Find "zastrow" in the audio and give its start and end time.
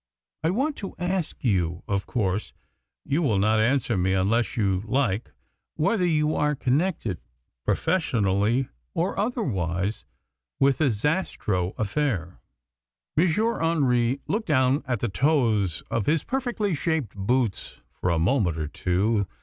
10.89-11.75